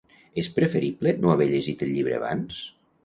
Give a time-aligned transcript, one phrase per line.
[0.43, 2.65] És preferible no haver llegit el llibre abans.